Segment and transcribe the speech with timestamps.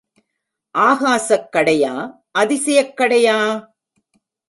[0.75, 1.93] ஆகாசக் கடையா
[2.31, 3.37] அதிசயக் கடையா!